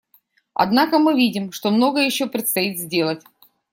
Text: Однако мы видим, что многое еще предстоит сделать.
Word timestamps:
Однако 0.55 0.97
мы 0.97 1.13
видим, 1.13 1.51
что 1.51 1.69
многое 1.69 2.05
еще 2.05 2.25
предстоит 2.25 2.79
сделать. 2.79 3.21